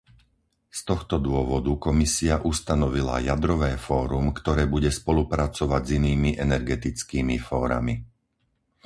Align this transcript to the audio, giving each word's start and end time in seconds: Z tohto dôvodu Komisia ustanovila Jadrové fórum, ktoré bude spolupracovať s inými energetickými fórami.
Z 0.77 0.89
tohto 0.89 1.15
dôvodu 1.27 1.69
Komisia 1.87 2.35
ustanovila 2.51 3.15
Jadrové 3.27 3.71
fórum, 3.85 4.25
ktoré 4.39 4.63
bude 4.73 4.89
spolupracovať 4.99 5.77
s 5.85 5.91
inými 5.99 6.31
energetickými 6.45 7.35
fórami. 7.49 7.95